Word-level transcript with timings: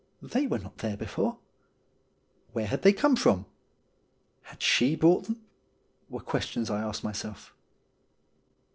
They 0.23 0.47
were 0.47 0.57
not 0.57 0.79
there 0.79 0.97
before. 0.97 1.37
Where 2.53 2.65
had 2.65 2.81
they 2.81 2.91
come 2.91 3.15
from? 3.15 3.45
Had 4.41 4.63
she 4.63 4.95
brought 4.95 5.25
them? 5.25 5.43
were 6.09 6.19
questions 6.21 6.71
I 6.71 6.81
asked 6.81 7.03
myself. 7.03 7.53